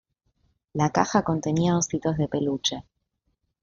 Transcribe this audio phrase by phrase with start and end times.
[0.73, 2.85] La caja contenía ositos de peluche.